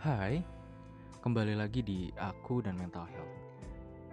[0.00, 0.40] Hai,
[1.20, 3.36] kembali lagi di Aku dan Mental Health.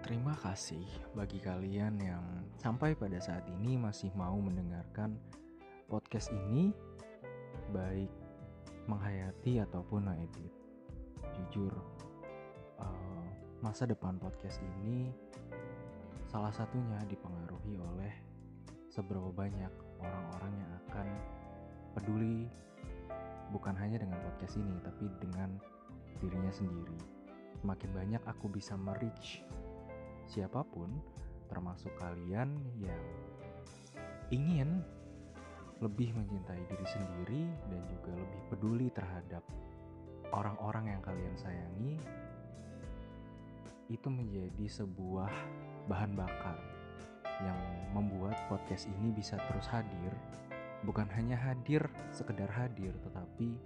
[0.04, 0.84] Terima kasih
[1.16, 5.16] bagi kalian yang sampai pada saat ini masih mau mendengarkan
[5.88, 6.76] podcast ini,
[7.72, 8.12] baik
[8.84, 10.52] menghayati ataupun ngedit.
[11.32, 11.72] Jujur,
[12.84, 13.24] uh,
[13.64, 15.08] masa depan podcast ini
[16.28, 18.12] salah satunya dipengaruhi oleh
[18.92, 19.72] seberapa banyak
[20.04, 21.06] orang-orang yang akan
[21.96, 22.44] peduli
[23.56, 25.77] bukan hanya dengan podcast ini tapi dengan
[26.20, 26.98] dirinya sendiri.
[27.58, 29.42] Semakin banyak aku bisa merich
[30.28, 30.92] siapa pun
[31.48, 33.04] termasuk kalian yang
[34.28, 34.84] ingin
[35.80, 39.40] lebih mencintai diri sendiri dan juga lebih peduli terhadap
[40.36, 41.96] orang-orang yang kalian sayangi
[43.88, 45.32] itu menjadi sebuah
[45.88, 46.60] bahan bakar
[47.40, 47.56] yang
[47.96, 50.12] membuat podcast ini bisa terus hadir
[50.84, 51.80] bukan hanya hadir
[52.12, 53.56] sekedar hadir tetapi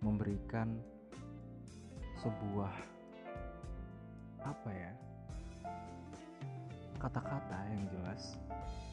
[0.00, 0.80] memberikan
[2.18, 2.74] sebuah
[4.42, 4.92] apa ya
[6.98, 8.34] kata-kata yang jelas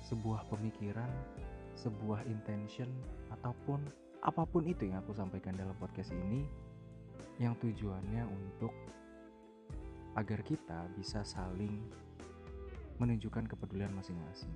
[0.05, 1.09] sebuah pemikiran
[1.75, 2.87] sebuah intention
[3.33, 3.81] ataupun
[4.25, 6.45] apa pun itu yang aku sampaikan dalam podcast ini
[7.37, 8.71] yang tujuannya untuk
[10.15, 11.83] agar kita bisa saling
[12.95, 14.51] menunjukkan kepedulian masing-masing.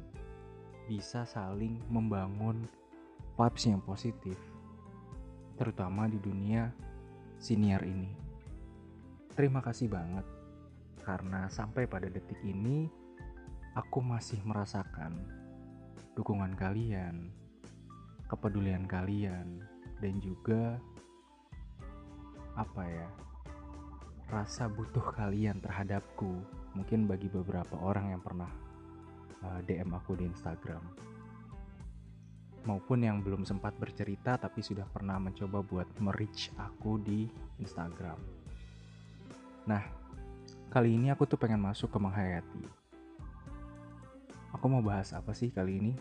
[0.88, 2.66] Bisa saling membangun
[3.35, 4.39] vibes yang positif,
[5.59, 6.72] terutama di dunia
[7.38, 8.28] siniar ini.
[9.38, 10.25] Terima kasih banget
[11.05, 12.85] karena sampai pada detik ini
[13.73, 15.17] aku masih merasakan
[16.13, 17.33] dukungan kalian,
[18.27, 19.63] kepedulian kalian,
[20.03, 20.77] dan juga
[22.59, 23.09] apa ya
[24.30, 26.44] rasa butuh kalian terhadapku
[26.77, 28.52] mungkin bagi beberapa orang yang pernah
[29.41, 30.83] eh, DM aku di Instagram.
[32.67, 37.25] Maupun yang belum sempat bercerita tapi sudah pernah mencoba buat merich aku di
[37.57, 38.38] Instagram
[39.63, 39.83] nah
[40.69, 42.63] kali ini aku tuh pengen masuk ke menghayati
[44.53, 45.94] aku mau bahas apa sih kali ini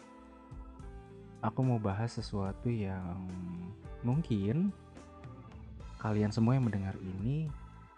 [1.43, 3.31] aku mau bahas sesuatu yang
[4.03, 4.75] mungkin
[5.99, 7.51] kalian semua yang mendengar ini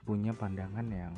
[0.05, 1.13] punya pandangan yang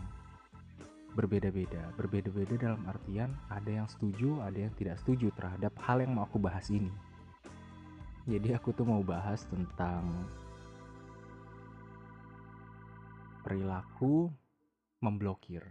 [1.15, 1.93] berbeda-beda.
[1.94, 6.41] Berbeda-beda dalam artian ada yang setuju, ada yang tidak setuju terhadap hal yang mau aku
[6.41, 6.91] bahas ini.
[8.27, 10.09] Jadi aku tuh mau bahas tentang
[13.43, 14.31] perilaku
[15.03, 15.67] memblokir.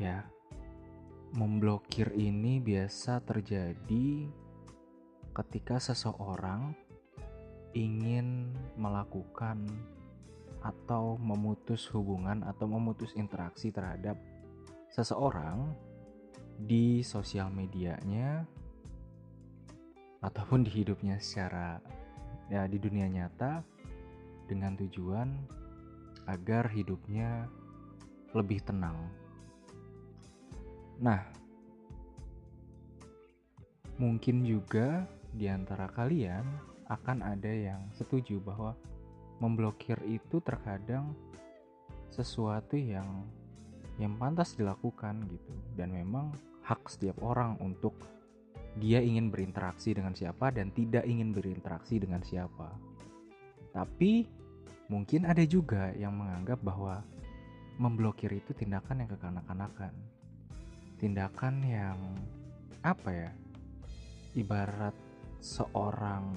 [0.00, 0.24] Ya,
[1.36, 4.28] memblokir ini biasa terjadi
[5.32, 6.72] ketika seseorang
[7.76, 9.64] ingin melakukan
[10.60, 14.20] atau memutus hubungan atau memutus interaksi terhadap
[14.92, 15.72] seseorang
[16.60, 18.44] di sosial medianya
[20.20, 21.80] ataupun di hidupnya secara
[22.50, 23.62] ya di dunia nyata
[24.50, 25.30] dengan tujuan
[26.26, 27.46] agar hidupnya
[28.34, 28.98] lebih tenang.
[31.00, 31.22] Nah,
[33.96, 36.42] mungkin juga di antara kalian
[36.90, 38.74] akan ada yang setuju bahwa
[39.38, 41.14] memblokir itu terkadang
[42.10, 43.24] sesuatu yang
[43.96, 46.34] yang pantas dilakukan gitu dan memang
[46.66, 47.94] hak setiap orang untuk
[48.78, 52.70] dia ingin berinteraksi dengan siapa dan tidak ingin berinteraksi dengan siapa.
[53.74, 54.26] Tapi
[54.90, 57.02] mungkin ada juga yang menganggap bahwa
[57.80, 59.94] memblokir itu tindakan yang kekanak-kanakan.
[61.00, 61.98] Tindakan yang
[62.84, 63.30] apa ya?
[64.38, 64.94] Ibarat
[65.42, 66.36] seorang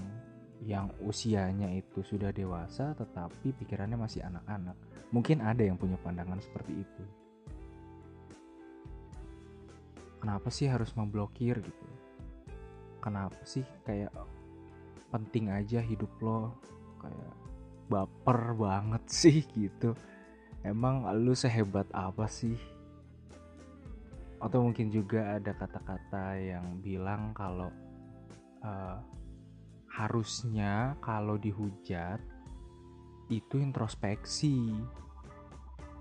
[0.63, 4.73] yang usianya itu sudah dewasa tetapi pikirannya masih anak-anak.
[5.11, 7.03] Mungkin ada yang punya pandangan seperti itu.
[10.23, 12.02] Kenapa sih harus memblokir gitu?
[13.03, 14.15] Kenapa sih kayak
[15.11, 16.55] penting aja hidup lo
[17.03, 17.33] kayak
[17.91, 19.91] baper banget sih gitu.
[20.63, 22.55] Emang lu sehebat apa sih?
[24.39, 27.67] Atau mungkin juga ada kata-kata yang bilang kalau
[28.63, 28.97] uh,
[29.93, 32.17] harusnya kalau dihujat
[33.29, 34.73] itu introspeksi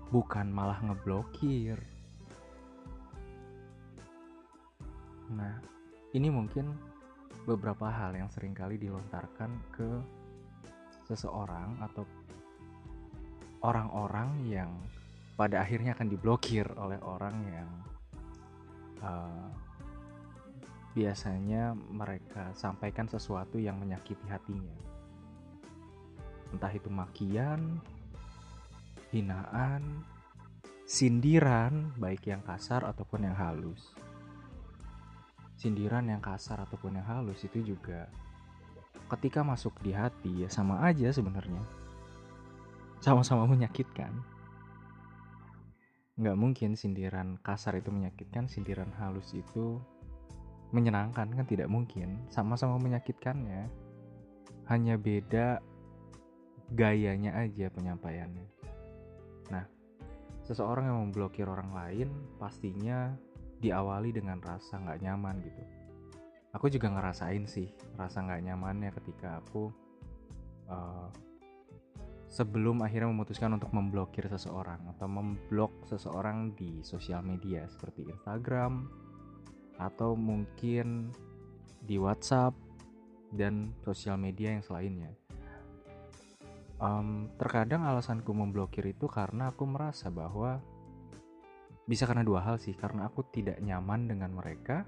[0.09, 1.77] bukan malah ngeblokir
[5.33, 5.61] nah
[6.13, 6.73] ini mungkin
[7.43, 9.89] beberapa hal yang sering kali dilontarkan ke
[11.03, 12.07] seseorang atau
[13.63, 14.71] orang-orang yang
[15.35, 17.69] pada akhirnya akan diblokir oleh orang yang
[19.03, 19.49] uh,
[20.93, 24.77] biasanya mereka sampaikan sesuatu yang menyakiti hatinya.
[26.53, 27.81] Entah itu makian,
[29.09, 30.05] hinaan,
[30.85, 33.89] sindiran, baik yang kasar ataupun yang halus.
[35.63, 38.11] Sindiran yang kasar ataupun yang halus itu juga
[39.15, 41.63] ketika masuk di hati ya sama aja sebenarnya.
[42.99, 44.11] Sama-sama menyakitkan.
[46.19, 49.79] Nggak mungkin sindiran kasar itu menyakitkan sindiran halus itu
[50.75, 52.19] menyenangkan kan tidak mungkin.
[52.27, 53.71] Sama-sama menyakitkannya.
[54.67, 55.63] Hanya beda
[56.75, 58.47] gayanya aja penyampaiannya.
[59.47, 59.63] Nah
[60.43, 63.15] seseorang yang memblokir orang lain pastinya
[63.63, 65.63] diawali dengan rasa nggak nyaman gitu
[66.53, 69.71] aku juga ngerasain sih rasa nggak nyamannya ketika aku
[70.69, 71.07] uh,
[72.33, 78.89] sebelum akhirnya memutuskan untuk memblokir seseorang atau memblok seseorang di sosial media seperti Instagram
[79.77, 81.13] atau mungkin
[81.83, 82.57] di WhatsApp
[83.33, 85.13] dan sosial media yang selainnya.
[86.81, 90.59] Um, terkadang alasanku memblokir itu karena aku merasa bahwa
[91.83, 94.87] bisa karena dua hal sih, karena aku tidak nyaman dengan mereka,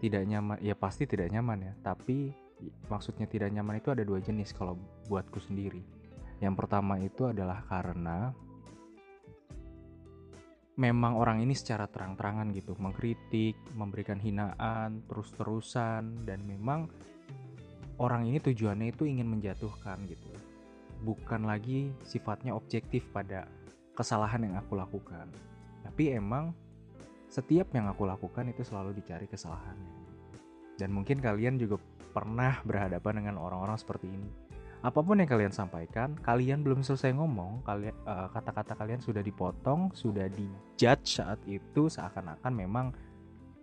[0.00, 2.32] tidak nyaman, ya pasti tidak nyaman ya, tapi
[2.88, 4.78] maksudnya tidak nyaman itu ada dua jenis kalau
[5.10, 6.04] buatku sendiri
[6.42, 8.34] yang pertama itu adalah karena
[10.74, 16.90] memang orang ini secara terang-terangan gitu mengkritik, memberikan hinaan terus-terusan dan memang
[18.02, 20.28] orang ini tujuannya itu ingin menjatuhkan gitu.
[21.06, 23.46] Bukan lagi sifatnya objektif pada
[23.94, 25.30] kesalahan yang aku lakukan.
[25.84, 26.56] Tapi emang
[27.28, 30.00] setiap yang aku lakukan itu selalu dicari kesalahannya.
[30.80, 31.78] Dan mungkin kalian juga
[32.10, 34.30] pernah berhadapan dengan orang-orang seperti ini
[34.84, 39.88] apa pun yang kalian sampaikan, kalian belum selesai ngomong, kalian uh, kata-kata kalian sudah dipotong,
[39.96, 42.92] sudah dijudge saat itu seakan-akan memang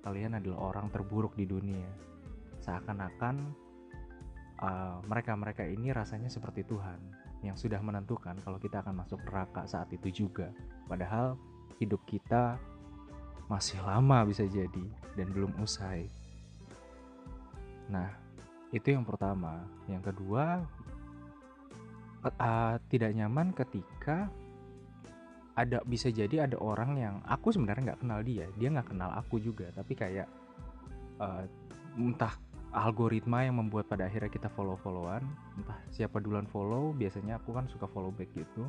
[0.01, 1.85] kalian adalah orang terburuk di dunia.
[2.65, 3.53] Seakan-akan
[4.65, 6.97] uh, mereka-mereka ini rasanya seperti Tuhan
[7.45, 10.49] yang sudah menentukan kalau kita akan masuk neraka saat itu juga.
[10.89, 11.37] Padahal
[11.81, 12.61] hidup kita
[13.49, 14.85] masih lama bisa jadi
[15.17, 16.07] dan belum usai.
[17.89, 18.07] Nah,
[18.71, 19.65] itu yang pertama.
[19.89, 20.63] Yang kedua,
[22.23, 24.29] uh, tidak nyaman ketika
[25.57, 29.35] ada bisa jadi ada orang yang aku sebenarnya nggak kenal dia dia nggak kenal aku
[29.43, 30.27] juga tapi kayak
[31.19, 31.43] uh,
[31.99, 32.39] entah
[32.71, 35.27] algoritma yang membuat pada akhirnya kita follow followan
[35.59, 38.63] entah siapa duluan follow biasanya aku kan suka follow back gitu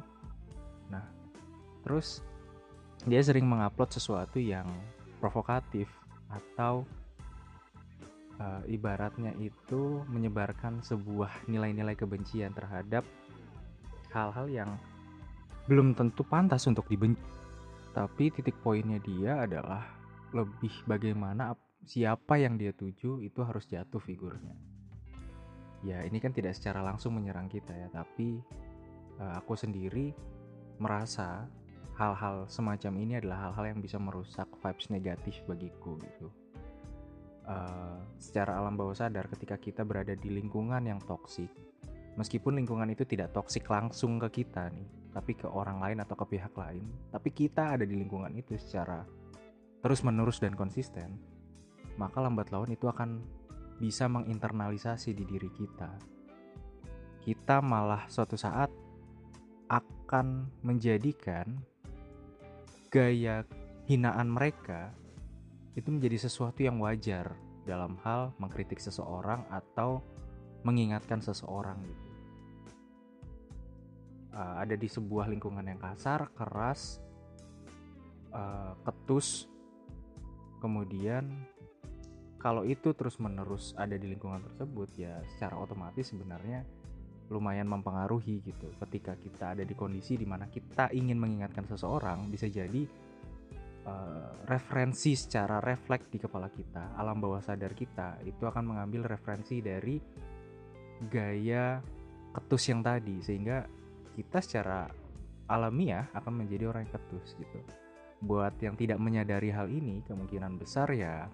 [0.90, 1.06] nah
[1.86, 2.26] terus
[3.02, 4.66] dia sering mengupload sesuatu yang
[5.18, 5.90] provokatif
[6.30, 6.86] atau
[8.38, 13.02] uh, ibaratnya itu menyebarkan sebuah nilai-nilai kebencian terhadap
[14.14, 14.70] hal-hal yang
[15.66, 17.22] belum tentu pantas untuk dibenci.
[17.92, 19.84] Tapi titik poinnya dia adalah
[20.32, 21.52] lebih bagaimana
[21.84, 24.56] siapa yang dia tuju itu harus jatuh figurnya.
[25.82, 28.38] Ya ini kan tidak secara langsung menyerang kita ya, tapi
[29.18, 30.14] uh, aku sendiri
[30.78, 31.44] merasa
[31.96, 36.28] hal-hal semacam ini adalah hal-hal yang bisa merusak vibes negatif bagiku gitu.
[37.42, 41.50] Uh, secara alam bawah sadar ketika kita berada di lingkungan yang toksik
[42.16, 46.36] meskipun lingkungan itu tidak toksik langsung ke kita nih tapi ke orang lain atau ke
[46.36, 49.04] pihak lain tapi kita ada di lingkungan itu secara
[49.80, 51.16] terus menerus dan konsisten
[51.96, 53.20] maka lambat laun itu akan
[53.80, 55.90] bisa menginternalisasi di diri kita
[57.24, 58.68] kita malah suatu saat
[59.72, 61.64] akan menjadikan
[62.92, 63.48] gaya
[63.88, 64.92] hinaan mereka
[65.72, 67.32] itu menjadi sesuatu yang wajar
[67.64, 70.04] dalam hal mengkritik seseorang atau
[70.62, 72.08] mengingatkan seseorang gitu.
[74.32, 77.00] Uh, ada di sebuah lingkungan yang kasar, keras,
[78.32, 79.48] uh, ketus,
[80.60, 81.28] kemudian
[82.40, 86.64] kalau itu terus-menerus ada di lingkungan tersebut ya secara otomatis sebenarnya
[87.32, 88.68] lumayan mempengaruhi gitu.
[88.76, 92.84] Ketika kita ada di kondisi di mana kita ingin mengingatkan seseorang, bisa jadi
[93.88, 99.64] uh, referensi secara refleks di kepala kita, alam bawah sadar kita itu akan mengambil referensi
[99.64, 99.96] dari
[101.08, 101.80] gaya
[102.36, 103.64] ketus yang tadi sehingga
[104.12, 104.86] kita secara
[105.48, 107.58] alamiah akan menjadi orang yang ketus gitu.
[108.22, 111.26] Buat yang tidak menyadari hal ini kemungkinan besar ya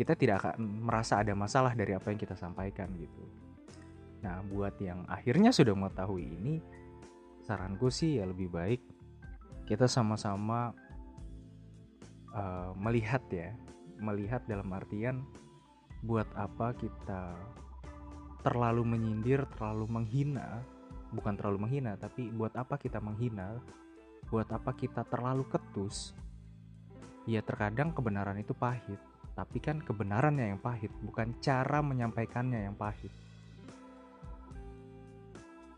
[0.00, 3.20] kita tidak akan merasa ada masalah dari apa yang kita sampaikan gitu.
[4.20, 6.60] Nah, buat yang akhirnya sudah mengetahui ini,
[7.44, 8.80] saranku sih ya lebih baik
[9.70, 10.74] kita sama-sama
[12.34, 13.54] uh, melihat ya,
[14.02, 15.22] melihat dalam artian
[16.02, 17.38] buat apa kita
[18.42, 20.58] terlalu menyindir, terlalu menghina,
[21.14, 23.62] bukan terlalu menghina, tapi buat apa kita menghina?
[24.26, 26.18] Buat apa kita terlalu ketus?
[27.30, 28.98] Ya terkadang kebenaran itu pahit,
[29.38, 33.14] tapi kan kebenarannya yang pahit, bukan cara menyampaikannya yang pahit.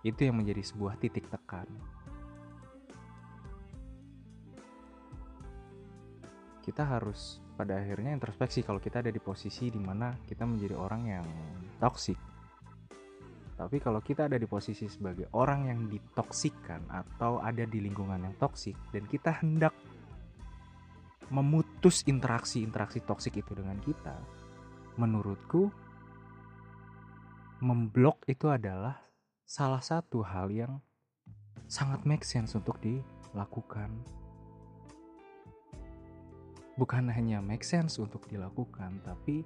[0.02, 1.66] Itu yang menjadi sebuah titik tekan.
[6.62, 11.02] Kita harus pada akhirnya introspeksi kalau kita ada di posisi di mana kita menjadi orang
[11.04, 11.26] yang
[11.78, 12.18] toksik
[13.52, 18.34] Tapi kalau kita ada di posisi sebagai orang yang ditoksikan atau ada di lingkungan yang
[18.40, 19.70] toksik dan kita hendak
[21.30, 24.18] memutus interaksi-interaksi toksik itu dengan kita,
[24.98, 25.70] menurutku
[27.62, 28.98] memblok itu adalah
[29.52, 30.80] salah satu hal yang
[31.68, 33.92] sangat make sense untuk dilakukan.
[36.80, 39.44] Bukan hanya make sense untuk dilakukan, tapi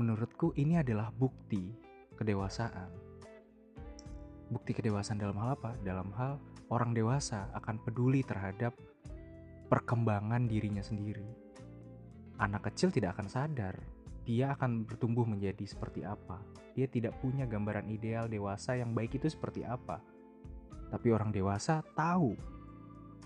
[0.00, 1.68] menurutku ini adalah bukti
[2.16, 2.88] kedewasaan.
[4.48, 5.76] Bukti kedewasaan dalam hal apa?
[5.84, 6.40] Dalam hal
[6.72, 8.72] orang dewasa akan peduli terhadap
[9.68, 11.28] perkembangan dirinya sendiri.
[12.40, 13.76] Anak kecil tidak akan sadar
[14.22, 16.38] dia akan bertumbuh menjadi seperti apa.
[16.78, 19.98] Dia tidak punya gambaran ideal dewasa yang baik itu seperti apa.
[20.94, 22.38] Tapi orang dewasa tahu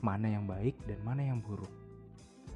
[0.00, 1.70] mana yang baik dan mana yang buruk.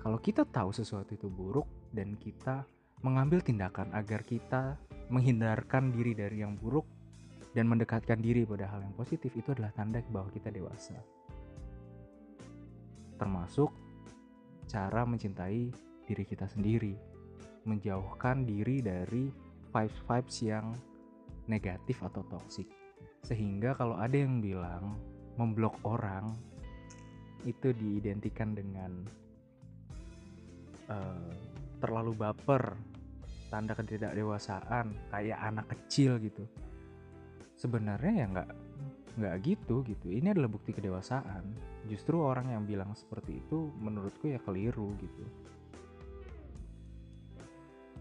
[0.01, 2.65] Kalau kita tahu sesuatu itu buruk dan kita
[3.05, 4.81] mengambil tindakan agar kita
[5.13, 6.89] menghindarkan diri dari yang buruk
[7.53, 10.97] dan mendekatkan diri pada hal yang positif itu adalah tanda bahwa kita dewasa.
[13.19, 13.69] Termasuk
[14.71, 15.69] cara mencintai
[16.07, 17.10] diri kita sendiri
[17.65, 19.29] menjauhkan diri dari
[19.71, 20.73] vibes-vibes yang
[21.47, 22.69] negatif atau toksik.
[23.27, 24.97] Sehingga kalau ada yang bilang
[25.37, 26.33] memblok orang
[27.45, 28.93] itu diidentikan dengan
[30.93, 31.33] uh,
[31.81, 32.77] terlalu baper,
[33.49, 36.45] tanda ketidakdewasaan, kayak anak kecil gitu.
[37.57, 38.51] Sebenarnya ya nggak
[39.21, 40.07] nggak gitu gitu.
[40.09, 41.45] Ini adalah bukti kedewasaan.
[41.89, 45.25] Justru orang yang bilang seperti itu menurutku ya keliru gitu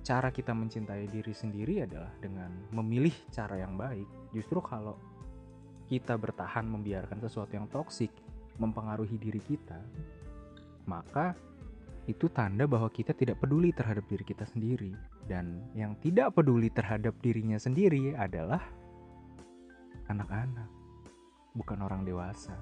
[0.09, 4.33] cara kita mencintai diri sendiri adalah dengan memilih cara yang baik.
[4.33, 4.97] Justru kalau
[5.85, 8.09] kita bertahan membiarkan sesuatu yang toksik
[8.57, 9.77] mempengaruhi diri kita,
[10.89, 11.37] maka
[12.09, 14.97] itu tanda bahwa kita tidak peduli terhadap diri kita sendiri.
[15.29, 18.65] Dan yang tidak peduli terhadap dirinya sendiri adalah
[20.09, 20.73] anak-anak,
[21.53, 22.57] bukan orang dewasa.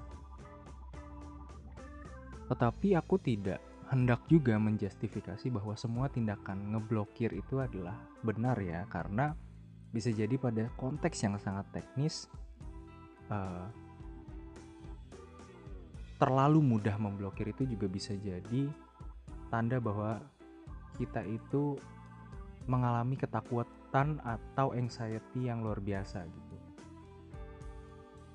[2.52, 9.32] Tetapi aku tidak hendak juga menjustifikasi bahwa semua tindakan ngeblokir itu adalah benar ya karena
[9.88, 12.28] bisa jadi pada konteks yang sangat teknis
[13.32, 13.64] uh,
[16.20, 18.68] terlalu mudah memblokir itu juga bisa jadi
[19.48, 20.20] tanda bahwa
[21.00, 21.80] kita itu
[22.68, 26.56] mengalami ketakutan atau anxiety yang luar biasa gitu.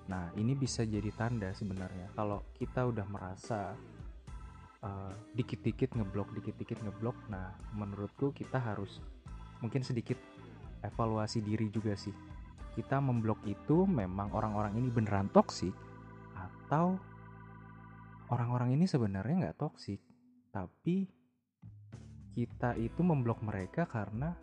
[0.10, 3.78] Nah, ini bisa jadi tanda sebenarnya kalau kita udah merasa
[4.84, 7.16] uh, dikit-dikit ngeblok dikit-dikit ngeblok.
[7.32, 9.00] Nah menurutku kita harus
[9.64, 10.20] mungkin sedikit
[10.84, 12.14] evaluasi diri juga sih.
[12.76, 15.74] Kita memblok itu memang orang-orang ini beneran toksik
[16.36, 16.98] atau
[18.34, 20.02] orang-orang ini sebenarnya nggak toksik
[20.54, 21.10] tapi
[22.34, 24.34] kita itu memblok mereka karena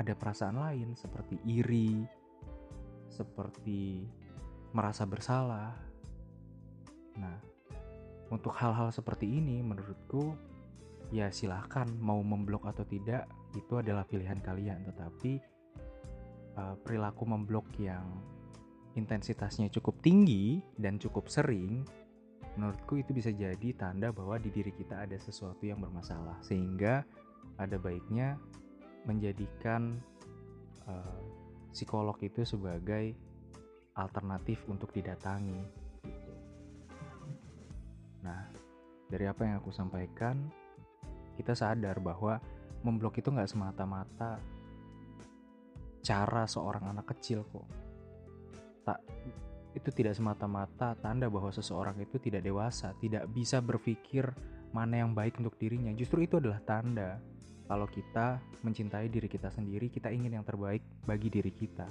[0.00, 2.00] ada perasaan lain seperti iri
[3.12, 4.06] seperti
[4.72, 5.76] merasa bersalah.
[7.20, 7.57] Nah
[8.28, 10.36] untuk hal-hal seperti ini menurutku
[11.08, 13.24] ya silahkan mau memblok atau tidak
[13.56, 14.84] itu adalah pilihan kalian.
[14.84, 15.32] Tetapi
[16.60, 18.04] uh, perilaku memblok yang
[18.96, 21.86] intensitasnya cukup tinggi dan cukup sering
[22.58, 26.36] menurutku itu bisa jadi tanda bahwa di diri kita ada sesuatu yang bermasalah.
[26.42, 27.06] Sehingga
[27.56, 28.36] ada baiknya
[29.06, 29.96] menjadikan
[30.84, 31.22] uh,
[31.70, 33.14] psikolog itu sebagai
[33.94, 35.87] alternatif untuk didatangi
[39.08, 40.36] dari apa yang aku sampaikan,
[41.36, 42.38] kita sadar bahwa
[42.84, 44.38] memblok itu nggak semata-mata
[46.04, 47.66] cara seorang anak kecil kok.
[48.84, 49.00] Tak
[49.76, 54.26] itu tidak semata-mata tanda bahwa seseorang itu tidak dewasa, tidak bisa berpikir
[54.72, 55.92] mana yang baik untuk dirinya.
[55.92, 57.20] Justru itu adalah tanda
[57.68, 61.84] kalau kita mencintai diri kita sendiri, kita ingin yang terbaik bagi diri kita.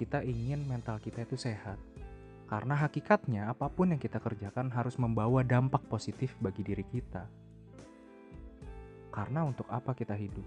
[0.00, 1.76] Kita ingin mental kita itu sehat,
[2.50, 7.30] karena hakikatnya apa pun yang kita kerjakan harus membawa dampak positif bagi diri kita.
[9.14, 10.42] Karena untuk apa kita hidup?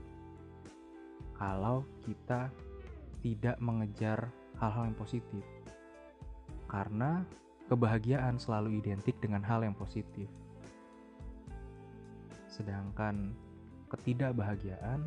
[1.39, 2.51] Kalau kita
[3.23, 4.27] tidak mengejar
[4.59, 5.47] hal-hal yang positif.
[6.67, 7.23] Karena
[7.71, 10.27] kebahagiaan selalu identik dengan hal yang positif.
[12.51, 13.31] Sedangkan
[13.87, 14.99] ketidakbahagiaan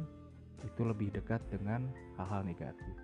[0.64, 2.96] itu lebih dekat dengan hal-hal negatif.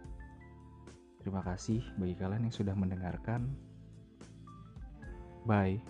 [1.20, 3.71] Terima kasih bagi kalian yang sudah mendengarkan.
[5.46, 5.80] Bye.